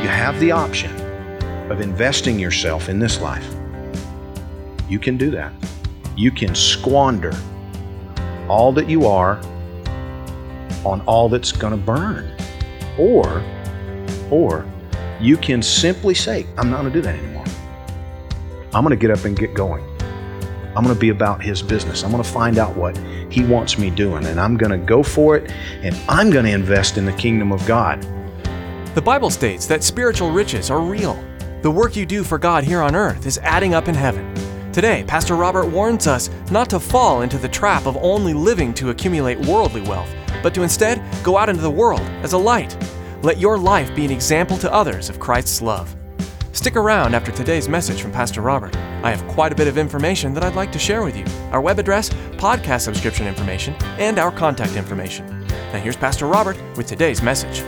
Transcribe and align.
You 0.00 0.08
have 0.08 0.40
the 0.40 0.50
option 0.50 0.90
of 1.70 1.82
investing 1.82 2.38
yourself 2.38 2.88
in 2.88 2.98
this 2.98 3.20
life. 3.20 3.46
You 4.88 4.98
can 4.98 5.18
do 5.18 5.30
that. 5.32 5.52
You 6.16 6.30
can 6.30 6.54
squander 6.54 7.32
all 8.48 8.72
that 8.72 8.88
you 8.88 9.06
are 9.06 9.40
on 10.84 11.02
all 11.02 11.28
that's 11.28 11.52
going 11.52 11.72
to 11.72 11.76
burn. 11.76 12.34
Or 12.98 13.44
or 14.30 14.66
you 15.20 15.36
can 15.36 15.62
simply 15.62 16.14
say, 16.14 16.46
I'm 16.56 16.70
not 16.70 16.80
going 16.80 16.92
to 16.92 16.98
do 16.98 17.02
that 17.02 17.14
anymore. 17.16 17.44
I'm 18.72 18.82
going 18.82 18.96
to 18.98 19.00
get 19.00 19.10
up 19.10 19.26
and 19.26 19.36
get 19.36 19.52
going. 19.52 19.84
I'm 20.74 20.82
going 20.82 20.94
to 20.94 21.00
be 21.00 21.10
about 21.10 21.42
his 21.42 21.60
business. 21.60 22.04
I'm 22.04 22.10
going 22.10 22.22
to 22.22 22.28
find 22.28 22.56
out 22.56 22.74
what 22.74 22.96
he 23.30 23.44
wants 23.44 23.76
me 23.76 23.90
doing 23.90 24.24
and 24.24 24.40
I'm 24.40 24.56
going 24.56 24.72
to 24.72 24.78
go 24.78 25.02
for 25.02 25.36
it 25.36 25.50
and 25.82 25.94
I'm 26.08 26.30
going 26.30 26.46
to 26.46 26.52
invest 26.52 26.96
in 26.96 27.04
the 27.04 27.12
kingdom 27.12 27.52
of 27.52 27.66
God. 27.66 28.02
The 28.92 29.00
Bible 29.00 29.30
states 29.30 29.66
that 29.66 29.84
spiritual 29.84 30.32
riches 30.32 30.68
are 30.68 30.80
real. 30.80 31.16
The 31.62 31.70
work 31.70 31.94
you 31.94 32.04
do 32.04 32.24
for 32.24 32.38
God 32.38 32.64
here 32.64 32.82
on 32.82 32.96
earth 32.96 33.24
is 33.24 33.38
adding 33.38 33.72
up 33.72 33.86
in 33.86 33.94
heaven. 33.94 34.34
Today, 34.72 35.04
Pastor 35.06 35.36
Robert 35.36 35.66
warns 35.66 36.08
us 36.08 36.28
not 36.50 36.68
to 36.70 36.80
fall 36.80 37.22
into 37.22 37.38
the 37.38 37.48
trap 37.48 37.86
of 37.86 37.96
only 37.98 38.34
living 38.34 38.74
to 38.74 38.90
accumulate 38.90 39.38
worldly 39.46 39.82
wealth, 39.82 40.12
but 40.42 40.52
to 40.54 40.64
instead 40.64 41.00
go 41.22 41.36
out 41.36 41.48
into 41.48 41.62
the 41.62 41.70
world 41.70 42.00
as 42.24 42.32
a 42.32 42.38
light. 42.38 42.76
Let 43.22 43.38
your 43.38 43.58
life 43.58 43.94
be 43.94 44.04
an 44.04 44.10
example 44.10 44.58
to 44.58 44.72
others 44.72 45.08
of 45.08 45.20
Christ's 45.20 45.62
love. 45.62 45.94
Stick 46.50 46.74
around 46.74 47.14
after 47.14 47.30
today's 47.30 47.68
message 47.68 48.02
from 48.02 48.10
Pastor 48.10 48.40
Robert. 48.40 48.74
I 49.04 49.12
have 49.12 49.24
quite 49.28 49.52
a 49.52 49.56
bit 49.56 49.68
of 49.68 49.78
information 49.78 50.34
that 50.34 50.42
I'd 50.42 50.56
like 50.56 50.72
to 50.72 50.80
share 50.80 51.04
with 51.04 51.16
you 51.16 51.24
our 51.52 51.60
web 51.60 51.78
address, 51.78 52.10
podcast 52.38 52.80
subscription 52.80 53.28
information, 53.28 53.74
and 54.00 54.18
our 54.18 54.32
contact 54.32 54.74
information. 54.74 55.46
Now, 55.72 55.78
here's 55.78 55.96
Pastor 55.96 56.26
Robert 56.26 56.56
with 56.76 56.88
today's 56.88 57.22
message. 57.22 57.62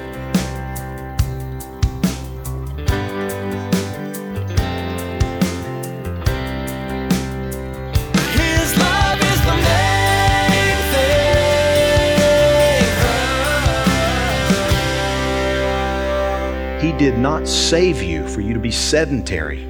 He 16.83 16.91
did 16.91 17.17
not 17.17 17.47
save 17.47 18.03
you 18.03 18.27
for 18.27 18.41
you 18.41 18.55
to 18.55 18.59
be 18.59 18.73
sedentary. 18.73 19.61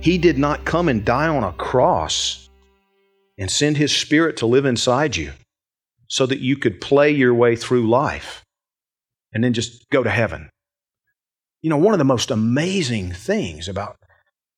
He 0.00 0.18
did 0.18 0.36
not 0.36 0.64
come 0.64 0.88
and 0.88 1.04
die 1.04 1.28
on 1.28 1.44
a 1.44 1.52
cross 1.52 2.50
and 3.38 3.48
send 3.48 3.76
His 3.76 3.96
Spirit 3.96 4.38
to 4.38 4.46
live 4.46 4.64
inside 4.64 5.14
you 5.14 5.30
so 6.08 6.26
that 6.26 6.40
you 6.40 6.56
could 6.56 6.80
play 6.80 7.12
your 7.12 7.32
way 7.32 7.54
through 7.54 7.88
life 7.88 8.42
and 9.32 9.44
then 9.44 9.52
just 9.52 9.88
go 9.90 10.02
to 10.02 10.10
heaven. 10.10 10.50
You 11.60 11.70
know, 11.70 11.76
one 11.76 11.94
of 11.94 11.98
the 11.98 12.04
most 12.04 12.32
amazing 12.32 13.12
things 13.12 13.68
about 13.68 13.94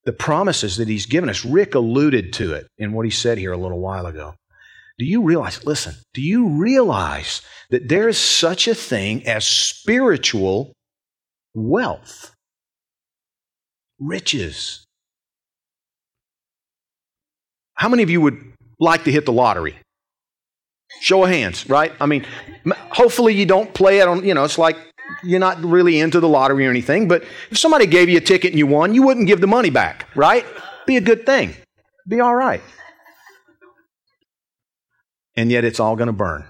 the 0.06 0.12
promises 0.14 0.78
that 0.78 0.88
He's 0.88 1.04
given 1.04 1.28
us, 1.28 1.44
Rick 1.44 1.74
alluded 1.74 2.32
to 2.32 2.54
it 2.54 2.66
in 2.78 2.94
what 2.94 3.04
he 3.04 3.10
said 3.10 3.36
here 3.36 3.52
a 3.52 3.58
little 3.58 3.80
while 3.80 4.06
ago. 4.06 4.36
Do 4.98 5.04
you 5.04 5.20
realize, 5.20 5.66
listen, 5.66 5.96
do 6.14 6.22
you 6.22 6.48
realize 6.48 7.42
that 7.68 7.90
there 7.90 8.08
is 8.08 8.16
such 8.16 8.66
a 8.66 8.74
thing 8.74 9.26
as 9.26 9.44
spiritual 9.44 10.72
wealth, 11.54 12.34
riches? 13.98 14.84
How 17.74 17.88
many 17.88 18.02
of 18.02 18.10
you 18.10 18.20
would 18.20 18.52
like 18.78 19.04
to 19.04 19.12
hit 19.12 19.24
the 19.24 19.32
lottery? 19.32 19.76
Show 21.00 21.24
of 21.24 21.30
hands, 21.30 21.68
right? 21.68 21.92
I 22.00 22.06
mean, 22.06 22.26
hopefully 22.90 23.34
you 23.34 23.46
don't 23.46 23.72
play 23.74 23.98
it 23.98 24.08
on, 24.08 24.24
you 24.24 24.34
know, 24.34 24.44
it's 24.44 24.58
like 24.58 24.76
you're 25.22 25.40
not 25.40 25.62
really 25.62 26.00
into 26.00 26.20
the 26.20 26.28
lottery 26.28 26.66
or 26.66 26.70
anything, 26.70 27.08
but 27.08 27.24
if 27.50 27.58
somebody 27.58 27.86
gave 27.86 28.08
you 28.08 28.18
a 28.18 28.20
ticket 28.20 28.50
and 28.50 28.58
you 28.58 28.66
won, 28.66 28.94
you 28.94 29.02
wouldn't 29.02 29.26
give 29.26 29.40
the 29.40 29.46
money 29.46 29.70
back, 29.70 30.06
right? 30.14 30.44
Be 30.86 30.96
a 30.96 31.00
good 31.00 31.26
thing. 31.26 31.54
Be 32.06 32.20
all 32.20 32.34
right. 32.34 32.62
And 35.36 35.50
yet 35.50 35.64
it's 35.64 35.80
all 35.80 35.96
going 35.96 36.06
to 36.06 36.12
burn. 36.12 36.44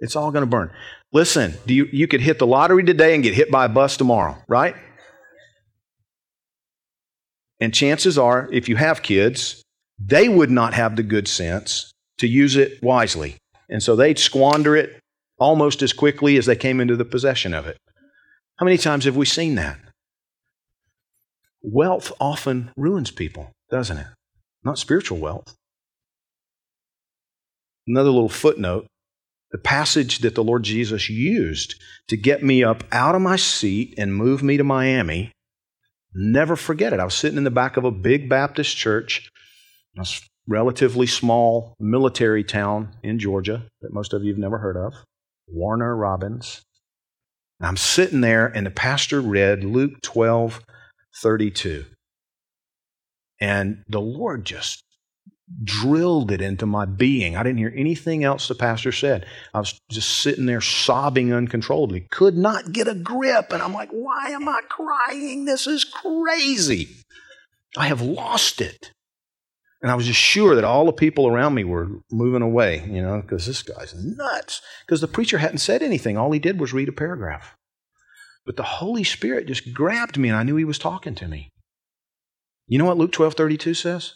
It's 0.00 0.16
all 0.16 0.30
going 0.30 0.42
to 0.42 0.50
burn. 0.50 0.72
Listen, 1.12 1.54
you, 1.66 1.88
you 1.92 2.08
could 2.08 2.22
hit 2.22 2.38
the 2.38 2.46
lottery 2.46 2.84
today 2.84 3.14
and 3.14 3.22
get 3.22 3.34
hit 3.34 3.50
by 3.50 3.66
a 3.66 3.68
bus 3.68 3.96
tomorrow, 3.96 4.36
right? 4.48 4.74
And 7.60 7.74
chances 7.74 8.16
are, 8.18 8.48
if 8.50 8.68
you 8.68 8.76
have 8.76 9.02
kids, 9.02 9.62
they 9.98 10.28
would 10.28 10.50
not 10.50 10.74
have 10.74 10.96
the 10.96 11.02
good 11.02 11.28
sense 11.28 11.92
to 12.18 12.26
use 12.26 12.56
it 12.56 12.82
wisely. 12.82 13.36
And 13.68 13.82
so 13.82 13.94
they'd 13.94 14.18
squander 14.18 14.76
it 14.76 14.98
almost 15.38 15.82
as 15.82 15.92
quickly 15.92 16.36
as 16.38 16.46
they 16.46 16.56
came 16.56 16.80
into 16.80 16.96
the 16.96 17.04
possession 17.04 17.52
of 17.52 17.66
it. 17.66 17.76
How 18.56 18.64
many 18.64 18.78
times 18.78 19.04
have 19.04 19.16
we 19.16 19.26
seen 19.26 19.54
that? 19.56 19.78
Wealth 21.62 22.10
often 22.20 22.70
ruins 22.76 23.10
people, 23.10 23.50
doesn't 23.70 23.98
it? 23.98 24.06
Not 24.64 24.78
spiritual 24.78 25.18
wealth. 25.18 25.54
Another 27.86 28.10
little 28.10 28.28
footnote 28.28 28.86
the 29.52 29.58
passage 29.58 30.20
that 30.20 30.34
the 30.34 30.42
Lord 30.42 30.62
Jesus 30.62 31.08
used 31.08 31.76
to 32.08 32.16
get 32.16 32.42
me 32.42 32.64
up 32.64 32.82
out 32.90 33.14
of 33.14 33.22
my 33.22 33.36
seat 33.36 33.94
and 33.98 34.14
move 34.14 34.42
me 34.42 34.56
to 34.56 34.64
Miami, 34.64 35.30
never 36.14 36.56
forget 36.56 36.92
it. 36.92 37.00
I 37.00 37.04
was 37.04 37.14
sitting 37.14 37.38
in 37.38 37.44
the 37.44 37.50
back 37.50 37.76
of 37.76 37.84
a 37.84 37.90
big 37.90 38.28
Baptist 38.28 38.76
church, 38.76 39.30
a 39.98 40.06
relatively 40.48 41.06
small 41.06 41.74
military 41.78 42.42
town 42.42 42.96
in 43.02 43.18
Georgia 43.18 43.66
that 43.82 43.92
most 43.92 44.14
of 44.14 44.24
you 44.24 44.32
have 44.32 44.38
never 44.38 44.58
heard 44.58 44.76
of, 44.76 44.94
Warner 45.46 45.94
Robins. 45.94 46.62
And 47.60 47.68
I'm 47.68 47.76
sitting 47.76 48.22
there, 48.22 48.46
and 48.46 48.66
the 48.66 48.70
pastor 48.70 49.20
read 49.20 49.64
Luke 49.64 50.00
12 50.02 50.60
32. 51.20 51.84
And 53.38 53.84
the 53.86 54.00
Lord 54.00 54.46
just 54.46 54.82
drilled 55.64 56.30
it 56.30 56.40
into 56.40 56.66
my 56.66 56.84
being. 56.84 57.36
I 57.36 57.42
didn't 57.42 57.58
hear 57.58 57.72
anything 57.76 58.24
else 58.24 58.48
the 58.48 58.54
pastor 58.54 58.92
said. 58.92 59.26
I 59.52 59.58
was 59.58 59.78
just 59.90 60.22
sitting 60.22 60.46
there 60.46 60.60
sobbing 60.60 61.32
uncontrollably, 61.32 62.06
could 62.10 62.36
not 62.36 62.72
get 62.72 62.88
a 62.88 62.94
grip. 62.94 63.52
And 63.52 63.62
I'm 63.62 63.74
like, 63.74 63.90
why 63.90 64.30
am 64.30 64.48
I 64.48 64.60
crying? 64.68 65.44
This 65.44 65.66
is 65.66 65.84
crazy. 65.84 66.88
I 67.76 67.86
have 67.86 68.02
lost 68.02 68.60
it. 68.60 68.92
And 69.82 69.90
I 69.90 69.96
was 69.96 70.06
just 70.06 70.20
sure 70.20 70.54
that 70.54 70.64
all 70.64 70.86
the 70.86 70.92
people 70.92 71.26
around 71.26 71.54
me 71.54 71.64
were 71.64 71.88
moving 72.10 72.42
away, 72.42 72.84
you 72.88 73.02
know, 73.02 73.20
because 73.20 73.46
this 73.46 73.62
guy's 73.62 73.94
nuts. 73.94 74.62
Because 74.86 75.00
the 75.00 75.08
preacher 75.08 75.38
hadn't 75.38 75.58
said 75.58 75.82
anything. 75.82 76.16
All 76.16 76.30
he 76.30 76.38
did 76.38 76.60
was 76.60 76.72
read 76.72 76.88
a 76.88 76.92
paragraph. 76.92 77.56
But 78.46 78.56
the 78.56 78.62
Holy 78.62 79.04
Spirit 79.04 79.48
just 79.48 79.74
grabbed 79.74 80.18
me 80.18 80.28
and 80.28 80.38
I 80.38 80.44
knew 80.44 80.56
he 80.56 80.64
was 80.64 80.78
talking 80.78 81.14
to 81.16 81.26
me. 81.26 81.48
You 82.68 82.78
know 82.78 82.84
what 82.84 82.96
Luke 82.96 83.12
12 83.12 83.34
32 83.34 83.74
says? 83.74 84.14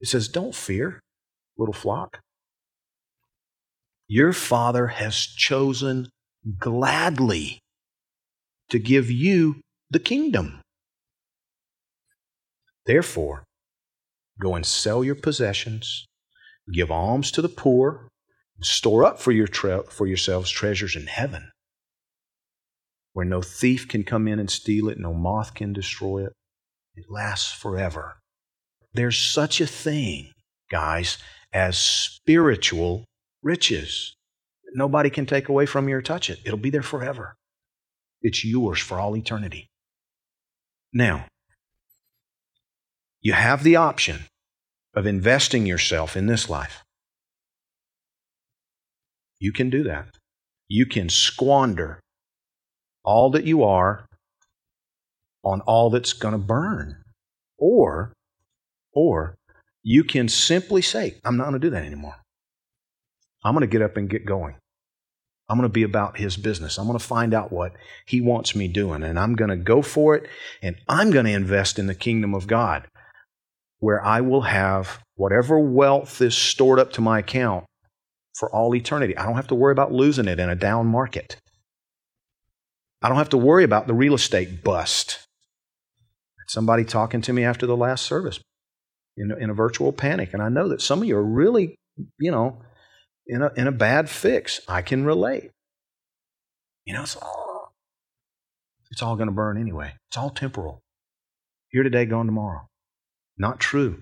It 0.00 0.08
says, 0.08 0.28
Don't 0.28 0.54
fear, 0.54 1.00
little 1.58 1.74
flock. 1.74 2.20
Your 4.08 4.32
Father 4.32 4.88
has 4.88 5.16
chosen 5.16 6.08
gladly 6.58 7.60
to 8.70 8.78
give 8.78 9.10
you 9.10 9.60
the 9.90 10.00
kingdom. 10.00 10.60
Therefore, 12.86 13.44
go 14.40 14.54
and 14.54 14.64
sell 14.64 15.04
your 15.04 15.14
possessions, 15.14 16.06
give 16.72 16.90
alms 16.90 17.30
to 17.32 17.42
the 17.42 17.48
poor, 17.48 18.08
store 18.62 19.04
up 19.04 19.20
for, 19.20 19.32
your 19.32 19.46
tre- 19.46 19.82
for 19.88 20.06
yourselves 20.06 20.50
treasures 20.50 20.96
in 20.96 21.06
heaven, 21.06 21.50
where 23.12 23.26
no 23.26 23.42
thief 23.42 23.86
can 23.86 24.02
come 24.02 24.26
in 24.26 24.38
and 24.38 24.50
steal 24.50 24.88
it, 24.88 24.98
no 24.98 25.12
moth 25.12 25.54
can 25.54 25.72
destroy 25.72 26.24
it. 26.24 26.32
It 26.94 27.04
lasts 27.08 27.52
forever. 27.52 28.16
There's 28.92 29.18
such 29.18 29.60
a 29.60 29.66
thing, 29.66 30.32
guys, 30.70 31.18
as 31.52 31.78
spiritual 31.78 33.04
riches. 33.42 34.14
Nobody 34.74 35.10
can 35.10 35.26
take 35.26 35.48
away 35.48 35.66
from 35.66 35.88
you 35.88 35.96
or 35.96 36.02
touch 36.02 36.30
it. 36.30 36.40
It'll 36.44 36.58
be 36.58 36.70
there 36.70 36.82
forever. 36.82 37.36
It's 38.22 38.44
yours 38.44 38.80
for 38.80 39.00
all 39.00 39.16
eternity. 39.16 39.68
Now, 40.92 41.26
you 43.20 43.32
have 43.32 43.62
the 43.62 43.76
option 43.76 44.26
of 44.94 45.06
investing 45.06 45.66
yourself 45.66 46.16
in 46.16 46.26
this 46.26 46.48
life. 46.48 46.82
You 49.38 49.52
can 49.52 49.70
do 49.70 49.82
that. 49.84 50.08
You 50.68 50.86
can 50.86 51.08
squander 51.08 52.00
all 53.04 53.30
that 53.30 53.44
you 53.44 53.62
are 53.62 54.06
on 55.42 55.60
all 55.62 55.90
that's 55.90 56.12
going 56.12 56.32
to 56.32 56.38
burn. 56.38 57.02
Or, 57.58 58.12
or 58.92 59.36
you 59.82 60.04
can 60.04 60.28
simply 60.28 60.82
say, 60.82 61.16
I'm 61.24 61.36
not 61.36 61.44
going 61.44 61.60
to 61.60 61.66
do 61.66 61.70
that 61.70 61.84
anymore. 61.84 62.16
I'm 63.44 63.54
going 63.54 63.62
to 63.62 63.72
get 63.72 63.82
up 63.82 63.96
and 63.96 64.10
get 64.10 64.26
going. 64.26 64.56
I'm 65.48 65.56
going 65.56 65.68
to 65.68 65.72
be 65.72 65.82
about 65.82 66.18
his 66.18 66.36
business. 66.36 66.78
I'm 66.78 66.86
going 66.86 66.98
to 66.98 67.04
find 67.04 67.34
out 67.34 67.50
what 67.50 67.72
he 68.06 68.20
wants 68.20 68.54
me 68.54 68.68
doing, 68.68 69.02
and 69.02 69.18
I'm 69.18 69.34
going 69.34 69.50
to 69.50 69.56
go 69.56 69.82
for 69.82 70.14
it, 70.14 70.28
and 70.62 70.76
I'm 70.88 71.10
going 71.10 71.24
to 71.24 71.32
invest 71.32 71.78
in 71.78 71.86
the 71.86 71.94
kingdom 71.94 72.34
of 72.34 72.46
God 72.46 72.86
where 73.80 74.04
I 74.04 74.20
will 74.20 74.42
have 74.42 75.02
whatever 75.16 75.58
wealth 75.58 76.20
is 76.20 76.36
stored 76.36 76.78
up 76.78 76.92
to 76.92 77.00
my 77.00 77.18
account 77.18 77.64
for 78.34 78.54
all 78.54 78.74
eternity. 78.74 79.16
I 79.16 79.24
don't 79.24 79.36
have 79.36 79.48
to 79.48 79.54
worry 79.54 79.72
about 79.72 79.92
losing 79.92 80.28
it 80.28 80.38
in 80.38 80.48
a 80.48 80.54
down 80.54 80.86
market. 80.86 81.36
I 83.02 83.08
don't 83.08 83.18
have 83.18 83.30
to 83.30 83.38
worry 83.38 83.64
about 83.64 83.86
the 83.86 83.94
real 83.94 84.14
estate 84.14 84.62
bust. 84.62 85.26
Somebody 86.46 86.84
talking 86.84 87.22
to 87.22 87.32
me 87.32 87.42
after 87.42 87.66
the 87.66 87.76
last 87.76 88.04
service 88.04 88.38
in 89.20 89.30
a, 89.30 89.36
in 89.36 89.50
a 89.50 89.54
virtual 89.54 89.92
panic, 89.92 90.32
and 90.32 90.42
I 90.42 90.48
know 90.48 90.68
that 90.68 90.80
some 90.80 91.02
of 91.02 91.08
you 91.08 91.16
are 91.16 91.24
really, 91.24 91.76
you 92.18 92.30
know, 92.30 92.62
in 93.26 93.42
a, 93.42 93.50
in 93.56 93.66
a 93.66 93.72
bad 93.72 94.08
fix. 94.08 94.60
I 94.66 94.82
can 94.82 95.04
relate. 95.04 95.50
You 96.84 96.94
know, 96.94 97.02
it's 97.02 97.16
all, 97.16 97.74
it's 98.90 99.02
all 99.02 99.16
going 99.16 99.28
to 99.28 99.34
burn 99.34 99.60
anyway. 99.60 99.92
It's 100.08 100.16
all 100.16 100.30
temporal. 100.30 100.80
Here 101.68 101.82
today, 101.82 102.06
gone 102.06 102.26
tomorrow. 102.26 102.66
Not 103.38 103.60
true 103.60 104.00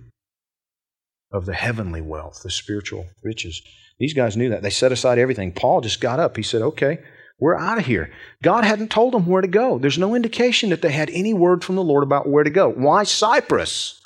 of 1.30 1.44
the 1.44 1.54
heavenly 1.54 2.00
wealth, 2.00 2.42
the 2.42 2.50
spiritual 2.50 3.06
riches. 3.22 3.60
These 3.98 4.14
guys 4.14 4.36
knew 4.36 4.48
that. 4.50 4.62
They 4.62 4.70
set 4.70 4.92
aside 4.92 5.18
everything. 5.18 5.52
Paul 5.52 5.80
just 5.80 6.00
got 6.00 6.20
up. 6.20 6.36
He 6.36 6.42
said, 6.42 6.62
Okay, 6.62 7.00
we're 7.38 7.56
out 7.56 7.78
of 7.78 7.86
here. 7.86 8.10
God 8.42 8.64
hadn't 8.64 8.90
told 8.90 9.12
them 9.12 9.26
where 9.26 9.42
to 9.42 9.48
go. 9.48 9.78
There's 9.78 9.98
no 9.98 10.14
indication 10.14 10.70
that 10.70 10.82
they 10.82 10.92
had 10.92 11.10
any 11.10 11.34
word 11.34 11.62
from 11.64 11.76
the 11.76 11.84
Lord 11.84 12.02
about 12.02 12.28
where 12.28 12.44
to 12.44 12.50
go. 12.50 12.70
Why 12.70 13.04
Cyprus? 13.04 14.00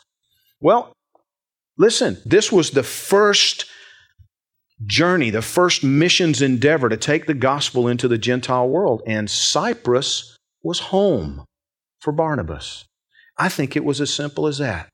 Well, 0.61 0.93
listen, 1.77 2.19
this 2.25 2.51
was 2.53 2.71
the 2.71 2.83
first 2.83 3.67
journey, 4.85 5.31
the 5.31 5.43
first 5.43 5.85
missions 5.85 6.43
endeavor 6.43 6.89
to 6.89 6.97
take 6.97 7.27
the 7.27 7.35
gospel 7.35 7.89
into 7.89 8.09
the 8.09 8.19
Gentile 8.19 8.69
world. 8.69 9.03
And 9.07 9.31
Cyprus 9.31 10.37
was 10.63 10.79
home 10.79 11.45
for 12.01 12.13
Barnabas. 12.13 12.85
I 13.39 13.49
think 13.49 13.77
it 13.77 13.85
was 13.85 14.01
as 14.01 14.13
simple 14.13 14.47
as 14.47 14.59
that. 14.59 14.89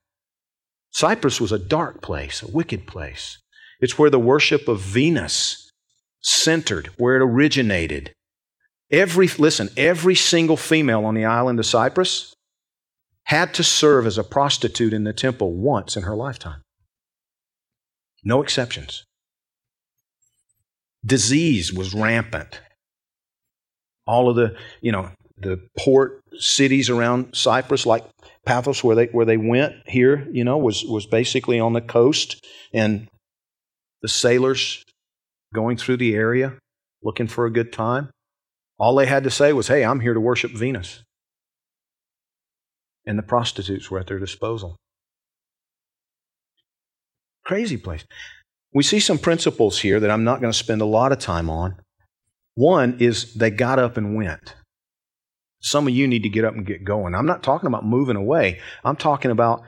Cyprus 0.90 1.40
was 1.40 1.52
a 1.52 1.58
dark 1.58 2.02
place, 2.02 2.42
a 2.42 2.50
wicked 2.50 2.86
place. 2.86 3.38
It's 3.80 3.98
where 3.98 4.10
the 4.10 4.18
worship 4.18 4.68
of 4.68 4.80
Venus 4.80 5.70
centered, 6.20 6.90
where 6.96 7.16
it 7.16 7.22
originated. 7.22 8.12
Every, 8.90 9.28
listen, 9.38 9.68
every 9.76 10.14
single 10.14 10.56
female 10.56 11.04
on 11.04 11.14
the 11.14 11.24
island 11.24 11.58
of 11.58 11.66
Cyprus 11.66 12.34
had 13.24 13.52
to 13.54 13.62
serve 13.62 14.06
as 14.06 14.16
a 14.16 14.24
prostitute 14.24 14.94
in 14.94 15.04
the 15.04 15.12
temple 15.12 15.52
once 15.52 15.96
in 15.96 16.04
her 16.04 16.16
lifetime. 16.16 16.62
No 18.24 18.42
exceptions. 18.42 19.04
Disease 21.04 21.72
was 21.72 21.94
rampant. 21.94 22.60
All 24.06 24.28
of 24.28 24.36
the, 24.36 24.56
you 24.80 24.90
know, 24.90 25.10
the 25.36 25.60
port 25.78 26.20
cities 26.38 26.90
around 26.90 27.34
Cyprus, 27.34 27.86
like 27.86 28.04
Paphos, 28.44 28.82
where 28.82 28.96
they 28.96 29.06
where 29.06 29.26
they 29.26 29.36
went 29.36 29.74
here, 29.86 30.26
you 30.32 30.44
know, 30.44 30.58
was 30.58 30.84
was 30.84 31.06
basically 31.06 31.60
on 31.60 31.72
the 31.72 31.80
coast, 31.80 32.44
and 32.72 33.08
the 34.02 34.08
sailors 34.08 34.82
going 35.54 35.76
through 35.76 35.98
the 35.98 36.14
area 36.14 36.54
looking 37.02 37.28
for 37.28 37.46
a 37.46 37.52
good 37.52 37.72
time. 37.72 38.10
All 38.78 38.94
they 38.96 39.06
had 39.06 39.24
to 39.24 39.30
say 39.30 39.52
was, 39.52 39.68
"Hey, 39.68 39.84
I'm 39.84 40.00
here 40.00 40.14
to 40.14 40.20
worship 40.20 40.50
Venus," 40.52 41.02
and 43.06 43.18
the 43.18 43.22
prostitutes 43.22 43.90
were 43.90 43.98
at 43.98 44.06
their 44.06 44.18
disposal. 44.18 44.76
Crazy 47.48 47.78
place. 47.78 48.04
We 48.74 48.82
see 48.82 49.00
some 49.00 49.18
principles 49.18 49.80
here 49.80 49.98
that 50.00 50.10
I'm 50.10 50.22
not 50.22 50.42
going 50.42 50.52
to 50.52 50.58
spend 50.58 50.82
a 50.82 50.86
lot 50.86 51.12
of 51.12 51.18
time 51.18 51.48
on. 51.48 51.76
One 52.54 52.98
is 53.00 53.32
they 53.32 53.50
got 53.50 53.78
up 53.78 53.96
and 53.96 54.14
went. 54.14 54.54
Some 55.60 55.88
of 55.88 55.94
you 55.94 56.06
need 56.06 56.24
to 56.24 56.28
get 56.28 56.44
up 56.44 56.54
and 56.54 56.66
get 56.66 56.84
going. 56.84 57.14
I'm 57.14 57.24
not 57.24 57.42
talking 57.42 57.66
about 57.66 57.86
moving 57.86 58.16
away. 58.16 58.60
I'm 58.84 58.96
talking 58.96 59.30
about, 59.30 59.62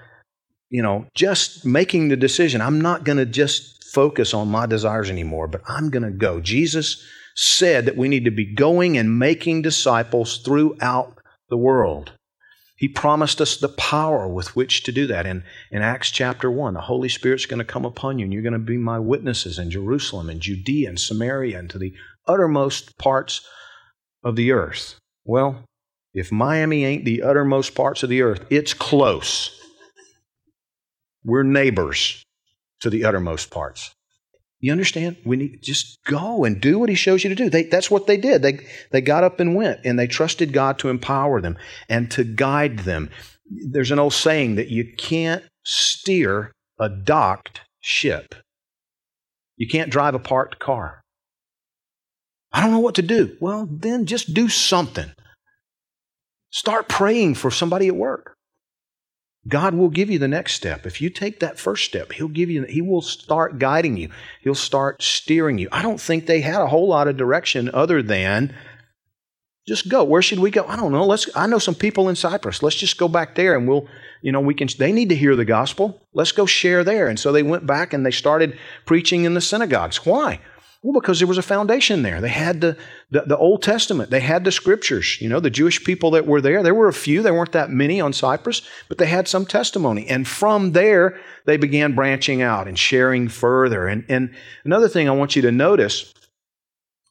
you 0.68 0.82
know, 0.82 1.06
just 1.14 1.64
making 1.64 2.08
the 2.08 2.16
decision. 2.16 2.60
I'm 2.60 2.82
not 2.82 3.04
going 3.04 3.18
to 3.18 3.24
just 3.24 3.82
focus 3.94 4.34
on 4.34 4.48
my 4.48 4.66
desires 4.66 5.08
anymore, 5.08 5.48
but 5.48 5.62
I'm 5.66 5.88
going 5.88 6.02
to 6.02 6.10
go. 6.10 6.38
Jesus 6.38 7.02
said 7.34 7.86
that 7.86 7.96
we 7.96 8.08
need 8.08 8.26
to 8.26 8.30
be 8.30 8.54
going 8.54 8.98
and 8.98 9.18
making 9.18 9.62
disciples 9.62 10.42
throughout 10.44 11.18
the 11.48 11.56
world. 11.56 12.12
He 12.80 12.88
promised 12.88 13.42
us 13.42 13.58
the 13.58 13.68
power 13.68 14.26
with 14.26 14.56
which 14.56 14.84
to 14.84 14.92
do 14.92 15.06
that. 15.08 15.26
In, 15.26 15.44
in 15.70 15.82
Acts 15.82 16.10
chapter 16.10 16.50
1, 16.50 16.72
the 16.72 16.80
Holy 16.80 17.10
Spirit's 17.10 17.44
going 17.44 17.58
to 17.58 17.64
come 17.64 17.84
upon 17.84 18.18
you, 18.18 18.24
and 18.24 18.32
you're 18.32 18.42
going 18.42 18.54
to 18.54 18.58
be 18.58 18.78
my 18.78 18.98
witnesses 18.98 19.58
in 19.58 19.70
Jerusalem 19.70 20.30
and 20.30 20.40
Judea 20.40 20.88
and 20.88 20.98
Samaria 20.98 21.58
and 21.58 21.68
to 21.68 21.78
the 21.78 21.92
uttermost 22.26 22.96
parts 22.96 23.42
of 24.24 24.34
the 24.34 24.52
earth. 24.52 24.98
Well, 25.26 25.62
if 26.14 26.32
Miami 26.32 26.86
ain't 26.86 27.04
the 27.04 27.22
uttermost 27.22 27.74
parts 27.74 28.02
of 28.02 28.08
the 28.08 28.22
earth, 28.22 28.46
it's 28.48 28.72
close. 28.72 29.60
We're 31.22 31.42
neighbors 31.42 32.22
to 32.80 32.88
the 32.88 33.04
uttermost 33.04 33.50
parts. 33.50 33.92
You 34.60 34.72
understand? 34.72 35.16
We 35.24 35.36
need 35.36 35.62
just 35.62 36.04
go 36.04 36.44
and 36.44 36.60
do 36.60 36.78
what 36.78 36.90
he 36.90 36.94
shows 36.94 37.24
you 37.24 37.30
to 37.30 37.36
do. 37.36 37.48
They, 37.48 37.62
that's 37.64 37.90
what 37.90 38.06
they 38.06 38.18
did. 38.18 38.42
They, 38.42 38.66
they 38.92 39.00
got 39.00 39.24
up 39.24 39.40
and 39.40 39.54
went, 39.54 39.80
and 39.84 39.98
they 39.98 40.06
trusted 40.06 40.52
God 40.52 40.78
to 40.80 40.90
empower 40.90 41.40
them 41.40 41.56
and 41.88 42.10
to 42.10 42.24
guide 42.24 42.80
them. 42.80 43.08
There's 43.50 43.90
an 43.90 43.98
old 43.98 44.12
saying 44.12 44.56
that 44.56 44.68
you 44.68 44.92
can't 44.96 45.42
steer 45.64 46.52
a 46.78 46.90
docked 46.90 47.62
ship. 47.80 48.34
You 49.56 49.66
can't 49.66 49.90
drive 49.90 50.14
a 50.14 50.18
parked 50.18 50.58
car. 50.58 51.02
I 52.52 52.60
don't 52.60 52.70
know 52.70 52.80
what 52.80 52.96
to 52.96 53.02
do. 53.02 53.36
Well, 53.40 53.66
then 53.70 54.06
just 54.06 54.34
do 54.34 54.48
something. 54.48 55.10
Start 56.50 56.88
praying 56.88 57.36
for 57.36 57.50
somebody 57.50 57.88
at 57.88 57.96
work. 57.96 58.36
God 59.48 59.74
will 59.74 59.88
give 59.88 60.10
you 60.10 60.18
the 60.18 60.28
next 60.28 60.54
step. 60.54 60.86
If 60.86 61.00
you 61.00 61.08
take 61.08 61.40
that 61.40 61.58
first 61.58 61.84
step, 61.84 62.12
He'll 62.12 62.28
give 62.28 62.50
you, 62.50 62.64
He 62.64 62.82
will 62.82 63.02
start 63.02 63.58
guiding 63.58 63.96
you. 63.96 64.10
He'll 64.42 64.54
start 64.54 65.02
steering 65.02 65.58
you. 65.58 65.68
I 65.72 65.82
don't 65.82 66.00
think 66.00 66.26
they 66.26 66.40
had 66.40 66.60
a 66.60 66.66
whole 66.66 66.88
lot 66.88 67.08
of 67.08 67.16
direction 67.16 67.70
other 67.72 68.02
than 68.02 68.54
just 69.66 69.88
go. 69.88 70.04
Where 70.04 70.22
should 70.22 70.40
we 70.40 70.50
go? 70.50 70.66
I 70.66 70.76
don't 70.76 70.92
know. 70.92 71.06
Let's, 71.06 71.28
I 71.34 71.46
know 71.46 71.58
some 71.58 71.74
people 71.74 72.08
in 72.08 72.16
Cyprus. 72.16 72.62
Let's 72.62 72.76
just 72.76 72.98
go 72.98 73.08
back 73.08 73.34
there 73.34 73.56
and 73.56 73.68
we'll, 73.68 73.86
you 74.20 74.32
know, 74.32 74.40
we 74.40 74.54
can, 74.54 74.68
they 74.78 74.92
need 74.92 75.08
to 75.10 75.16
hear 75.16 75.36
the 75.36 75.44
gospel. 75.44 76.00
Let's 76.12 76.32
go 76.32 76.44
share 76.44 76.84
there. 76.84 77.08
And 77.08 77.18
so 77.18 77.32
they 77.32 77.42
went 77.42 77.66
back 77.66 77.92
and 77.92 78.04
they 78.04 78.10
started 78.10 78.58
preaching 78.84 79.24
in 79.24 79.34
the 79.34 79.40
synagogues. 79.40 80.04
Why? 80.04 80.40
Well, 80.82 80.98
because 80.98 81.18
there 81.18 81.28
was 81.28 81.36
a 81.36 81.42
foundation 81.42 82.02
there. 82.02 82.22
They 82.22 82.30
had 82.30 82.62
the, 82.62 82.76
the, 83.10 83.22
the, 83.22 83.36
Old 83.36 83.62
Testament, 83.62 84.10
they 84.10 84.20
had 84.20 84.44
the 84.44 84.52
scriptures. 84.52 85.20
You 85.20 85.28
know, 85.28 85.38
the 85.38 85.50
Jewish 85.50 85.84
people 85.84 86.12
that 86.12 86.26
were 86.26 86.40
there, 86.40 86.62
there 86.62 86.74
were 86.74 86.88
a 86.88 86.92
few, 86.92 87.22
there 87.22 87.34
weren't 87.34 87.52
that 87.52 87.68
many 87.68 88.00
on 88.00 88.14
Cyprus, 88.14 88.62
but 88.88 88.96
they 88.96 89.06
had 89.06 89.28
some 89.28 89.44
testimony. 89.44 90.06
And 90.08 90.26
from 90.26 90.72
there, 90.72 91.20
they 91.44 91.58
began 91.58 91.94
branching 91.94 92.40
out 92.40 92.66
and 92.66 92.78
sharing 92.78 93.28
further. 93.28 93.88
And, 93.88 94.06
and 94.08 94.34
another 94.64 94.88
thing 94.88 95.06
I 95.06 95.12
want 95.12 95.36
you 95.36 95.42
to 95.42 95.52
notice 95.52 96.14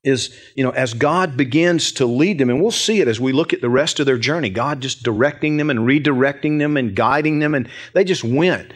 is, 0.04 0.36
you 0.56 0.64
know, 0.64 0.72
as 0.72 0.96
God 0.96 1.38
begins 1.38 1.92
to 1.94 2.08
lead 2.08 2.40
them, 2.40 2.50
and 2.50 2.62
we'll 2.62 2.72
see 2.72 3.02
it 3.02 3.08
as 3.08 3.20
we 3.20 3.34
look 3.34 3.54
at 3.54 3.62
the 3.62 3.70
rest 3.70 4.00
of 4.00 4.08
their 4.08 4.18
journey, 4.18 4.50
God 4.50 4.82
just 4.82 5.04
directing 5.04 5.58
them 5.58 5.70
and 5.70 5.82
redirecting 5.82 6.58
them 6.58 6.76
and 6.76 6.96
guiding 6.96 7.38
them, 7.40 7.54
and 7.54 7.70
they 7.94 8.04
just 8.04 8.24
went, 8.24 8.72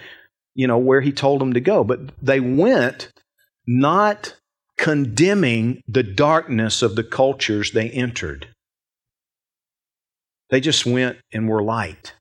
you 0.53 0.67
know, 0.67 0.77
where 0.77 1.01
He 1.01 1.11
told 1.11 1.41
them 1.41 1.53
to 1.53 1.61
go. 1.61 1.83
But 1.83 1.99
they 2.21 2.39
went 2.39 3.11
not 3.65 4.35
condemning 4.77 5.81
the 5.87 6.03
darkness 6.03 6.81
of 6.81 6.95
the 6.95 7.03
cultures 7.03 7.71
they 7.71 7.89
entered. 7.89 8.47
They 10.49 10.59
just 10.59 10.85
went 10.85 11.17
and 11.31 11.47
were 11.47 11.63
light. 11.63 12.13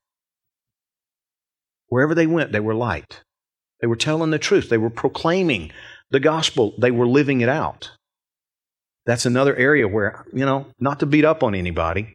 Wherever 1.89 2.15
they 2.15 2.27
went, 2.27 2.53
they 2.53 2.61
were 2.61 2.75
light. 2.75 3.23
They 3.81 3.87
were 3.87 3.97
telling 3.97 4.31
the 4.31 4.39
truth. 4.39 4.69
They 4.69 4.79
were 4.79 4.91
proclaiming 4.91 5.73
the 6.11 6.21
gospel. 6.21 6.73
They 6.79 6.91
were 6.91 7.07
living 7.07 7.41
it 7.41 7.49
out. 7.49 7.91
That's 9.05 9.27
another 9.27 9.57
area 9.57 9.89
where, 9.89 10.25
you 10.33 10.47
know, 10.47 10.67
not 10.79 11.01
to 11.01 11.07
beat 11.07 11.25
up 11.25 11.43
on 11.43 11.55
anybody, 11.55 12.15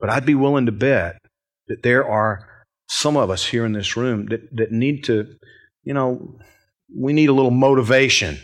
but 0.00 0.10
I'd 0.10 0.24
be 0.24 0.34
willing 0.34 0.66
to 0.66 0.72
bet 0.72 1.18
that 1.68 1.82
there 1.82 2.08
are 2.08 2.64
some 2.88 3.16
of 3.16 3.30
us 3.30 3.44
here 3.44 3.66
in 3.66 3.72
this 3.72 3.96
room 3.96 4.26
that, 4.26 4.56
that 4.56 4.72
need 4.72 5.04
to, 5.04 5.36
you 5.84 5.92
know, 5.92 6.38
we 6.94 7.12
need 7.12 7.28
a 7.28 7.32
little 7.32 7.50
motivation 7.50 8.38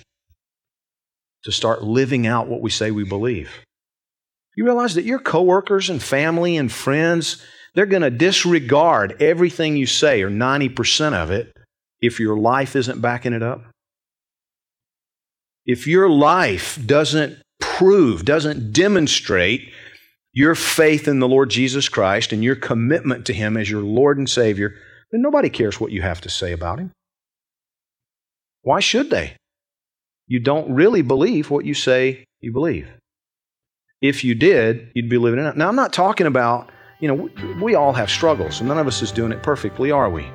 to 1.44 1.52
start 1.52 1.82
living 1.82 2.26
out 2.26 2.48
what 2.48 2.60
we 2.60 2.70
say 2.70 2.90
we 2.90 3.04
believe. 3.04 3.50
You 4.56 4.64
realize 4.64 4.94
that 4.94 5.04
your 5.04 5.18
coworkers 5.18 5.90
and 5.90 6.02
family 6.02 6.56
and 6.56 6.70
friends, 6.70 7.42
they're 7.74 7.86
going 7.86 8.02
to 8.02 8.10
disregard 8.10 9.20
everything 9.20 9.76
you 9.76 9.86
say, 9.86 10.22
or 10.22 10.30
90% 10.30 11.12
of 11.12 11.30
it, 11.30 11.52
if 12.00 12.20
your 12.20 12.36
life 12.36 12.76
isn't 12.76 13.00
backing 13.00 13.32
it 13.32 13.42
up? 13.42 13.62
If 15.66 15.86
your 15.86 16.08
life 16.08 16.78
doesn't 16.84 17.38
prove, 17.60 18.24
doesn't 18.24 18.72
demonstrate 18.72 19.72
your 20.32 20.54
faith 20.54 21.08
in 21.08 21.20
the 21.20 21.28
Lord 21.28 21.48
Jesus 21.48 21.88
Christ 21.88 22.32
and 22.32 22.44
your 22.44 22.56
commitment 22.56 23.24
to 23.26 23.32
Him 23.32 23.56
as 23.56 23.70
your 23.70 23.82
Lord 23.82 24.18
and 24.18 24.28
Savior, 24.28 24.74
then 25.10 25.22
nobody 25.22 25.48
cares 25.48 25.80
what 25.80 25.92
you 25.92 26.02
have 26.02 26.20
to 26.22 26.28
say 26.28 26.52
about 26.52 26.78
Him. 26.78 26.92
Why 28.64 28.80
should 28.80 29.11
they? 29.11 29.37
You 30.26 30.40
don't 30.40 30.75
really 30.75 31.02
believe 31.02 31.50
what 31.50 31.66
you 31.66 31.75
say 31.75 32.25
you 32.40 32.50
believe. 32.50 32.88
If 34.00 34.25
you 34.25 34.35
did, 34.35 34.90
you'd 34.94 35.11
be 35.11 35.18
living 35.18 35.44
it. 35.44 35.56
Now, 35.56 35.68
I'm 35.68 35.76
not 35.76 35.92
talking 35.92 36.26
about, 36.26 36.71
you 36.99 37.09
know, 37.09 37.14
we, 37.14 37.62
we 37.62 37.75
all 37.75 37.92
have 37.92 38.11
struggles, 38.11 38.61
and 38.61 38.68
none 38.68 38.78
of 38.78 38.87
us 38.87 39.02
is 39.02 39.12
doing 39.12 39.33
it 39.33 39.42
perfectly, 39.42 39.90
are 39.90 40.09
we? 40.09 40.26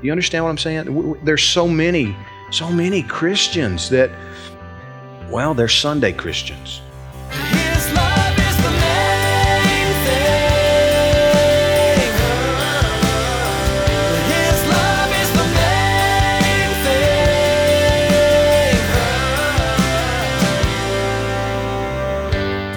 You 0.00 0.12
understand 0.12 0.44
what 0.44 0.50
I'm 0.50 0.58
saying? 0.58 1.16
There's 1.24 1.42
so 1.42 1.66
many, 1.66 2.16
so 2.52 2.70
many 2.70 3.02
Christians 3.02 3.90
that, 3.90 4.10
well, 5.30 5.54
they're 5.54 5.66
Sunday 5.66 6.12
Christians. 6.12 6.82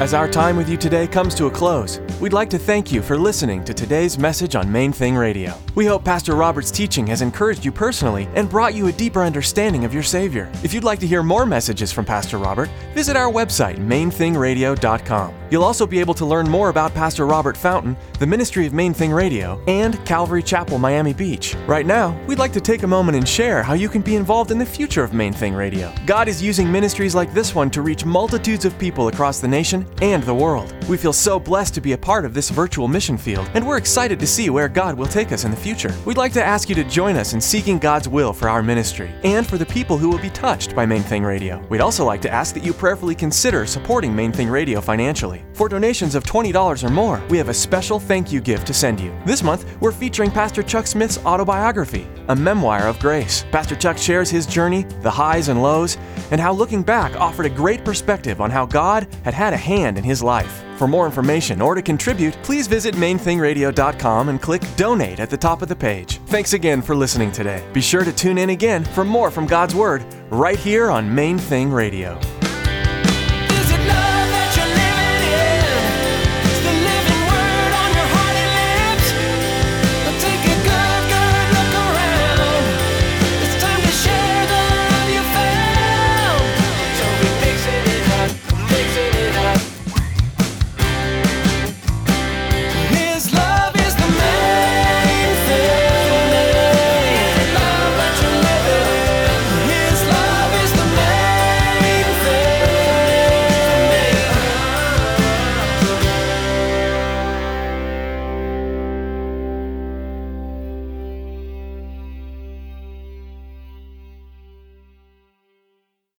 As 0.07 0.13
our 0.13 0.29
time 0.29 0.55
with 0.55 0.69
you 0.69 0.77
today 0.77 1.05
comes 1.05 1.35
to 1.35 1.47
a 1.47 1.51
close, 1.51 1.99
we'd 2.21 2.31
like 2.31 2.49
to 2.51 2.57
thank 2.57 2.93
you 2.93 3.01
for 3.01 3.17
listening 3.17 3.61
to 3.65 3.73
today's 3.73 4.17
message 4.17 4.55
on 4.55 4.71
Main 4.71 4.93
Thing 4.93 5.17
Radio. 5.17 5.53
We 5.75 5.85
hope 5.85 6.05
Pastor 6.05 6.33
Robert's 6.33 6.71
teaching 6.71 7.05
has 7.07 7.21
encouraged 7.21 7.65
you 7.65 7.73
personally 7.73 8.29
and 8.33 8.49
brought 8.49 8.73
you 8.73 8.87
a 8.87 8.91
deeper 8.93 9.21
understanding 9.21 9.83
of 9.83 9.93
your 9.93 10.03
Savior. 10.03 10.49
If 10.63 10.73
you'd 10.73 10.85
like 10.85 10.99
to 10.99 11.07
hear 11.07 11.23
more 11.23 11.45
messages 11.45 11.91
from 11.91 12.05
Pastor 12.05 12.37
Robert, 12.37 12.69
visit 12.93 13.17
our 13.17 13.29
website, 13.29 13.79
mainthingradio.com. 13.79 15.33
You'll 15.49 15.63
also 15.63 15.87
be 15.87 15.99
able 15.99 16.13
to 16.15 16.25
learn 16.25 16.49
more 16.49 16.69
about 16.69 16.93
Pastor 16.93 17.25
Robert 17.25 17.55
Fountain, 17.55 17.95
the 18.19 18.27
ministry 18.27 18.65
of 18.65 18.73
Main 18.73 18.93
Thing 18.93 19.11
Radio, 19.11 19.61
and 19.67 20.03
Calvary 20.05 20.43
Chapel, 20.43 20.77
Miami 20.77 21.13
Beach. 21.13 21.55
Right 21.67 21.85
now, 21.85 22.19
we'd 22.27 22.39
like 22.39 22.53
to 22.53 22.61
take 22.61 22.83
a 22.83 22.87
moment 22.87 23.17
and 23.17 23.27
share 23.27 23.63
how 23.63 23.73
you 23.73 23.87
can 23.87 24.01
be 24.01 24.15
involved 24.15 24.51
in 24.51 24.57
the 24.57 24.65
future 24.65 25.03
of 25.03 25.13
Main 25.13 25.33
Thing 25.33 25.53
Radio. 25.53 25.93
God 26.05 26.27
is 26.27 26.41
using 26.41 26.71
ministries 26.71 27.15
like 27.15 27.33
this 27.33 27.55
one 27.55 27.69
to 27.71 27.81
reach 27.81 28.05
multitudes 28.05 28.65
of 28.65 28.77
people 28.77 29.07
across 29.07 29.39
the 29.39 29.47
nation 29.47 29.85
and 30.01 30.21
the 30.23 30.33
world. 30.33 30.73
We 30.89 30.97
feel 30.97 31.13
so 31.13 31.39
blessed 31.39 31.73
to 31.75 31.81
be 31.81 31.93
a 31.93 31.97
part 31.97 32.25
of 32.25 32.33
this 32.33 32.49
virtual 32.49 32.87
mission 32.87 33.17
field, 33.17 33.49
and 33.53 33.65
we're 33.65 33.77
excited 33.77 34.19
to 34.19 34.27
see 34.27 34.49
where 34.49 34.67
God 34.67 34.97
will 34.97 35.07
take 35.07 35.31
us 35.31 35.45
in 35.45 35.51
the 35.51 35.57
future. 35.57 35.93
We'd 36.05 36.17
like 36.17 36.33
to 36.33 36.43
ask 36.43 36.67
you 36.67 36.75
to 36.75 36.83
join 36.83 37.15
us 37.15 37.33
in 37.33 37.41
seeking 37.41 37.79
God's 37.79 38.09
will 38.09 38.33
for 38.33 38.49
our 38.49 38.61
ministry 38.61 39.11
and 39.23 39.47
for 39.47 39.57
the 39.57 39.65
people 39.65 39.97
who 39.97 40.09
will 40.09 40.19
be 40.19 40.29
touched 40.29 40.75
by 40.75 40.85
Main 40.85 41.03
Thing 41.03 41.23
Radio. 41.23 41.65
We'd 41.69 41.81
also 41.81 42.03
like 42.03 42.21
to 42.21 42.31
ask 42.31 42.53
that 42.53 42.63
you 42.63 42.73
prayerfully 42.73 43.15
consider 43.15 43.65
supporting 43.65 44.15
Main 44.15 44.31
Thing 44.31 44.49
Radio 44.49 44.81
financially. 44.81 45.36
For 45.53 45.69
donations 45.69 46.15
of 46.15 46.23
$20 46.23 46.83
or 46.83 46.89
more, 46.89 47.21
we 47.29 47.37
have 47.37 47.49
a 47.49 47.53
special 47.53 47.99
thank 47.99 48.31
you 48.31 48.41
gift 48.41 48.67
to 48.67 48.73
send 48.73 48.99
you. 48.99 49.17
This 49.25 49.43
month, 49.43 49.65
we're 49.81 49.91
featuring 49.91 50.31
Pastor 50.31 50.63
Chuck 50.63 50.87
Smith's 50.87 51.17
autobiography, 51.25 52.07
A 52.27 52.35
Memoir 52.35 52.87
of 52.87 52.99
Grace. 52.99 53.45
Pastor 53.51 53.75
Chuck 53.75 53.97
shares 53.97 54.29
his 54.29 54.45
journey, 54.45 54.83
the 55.01 55.11
highs 55.11 55.47
and 55.47 55.61
lows, 55.61 55.97
and 56.31 56.41
how 56.41 56.53
looking 56.53 56.83
back 56.83 57.15
offered 57.19 57.45
a 57.45 57.49
great 57.49 57.83
perspective 57.83 58.41
on 58.41 58.51
how 58.51 58.65
God 58.65 59.07
had 59.23 59.33
had 59.33 59.53
a 59.53 59.57
hand 59.57 59.97
in 59.97 60.03
his 60.03 60.21
life. 60.21 60.63
For 60.77 60.87
more 60.87 61.07
information 61.07 61.61
or 61.61 61.73
to 61.73 61.81
contribute, 61.81 62.35
please 62.43 62.67
visit 62.67 62.93
mainthingradio.com 62.95 64.29
and 64.29 64.41
click 64.41 64.61
Donate 64.75 65.19
at 65.19 65.29
the 65.29 65.37
top 65.37 65.61
of 65.61 65.69
the 65.69 65.75
page. 65.75 66.19
Thanks 66.27 66.53
again 66.53 66.83
for 66.83 66.95
listening 66.95 67.31
today. 67.31 67.67
Be 67.73 67.81
sure 67.81 68.03
to 68.03 68.13
tune 68.13 68.37
in 68.37 68.51
again 68.51 68.85
for 68.85 69.03
more 69.03 69.31
from 69.31 69.47
God's 69.47 69.73
Word 69.73 70.05
right 70.29 70.59
here 70.59 70.91
on 70.91 71.13
Main 71.13 71.39
Thing 71.39 71.71
Radio. 71.71 72.19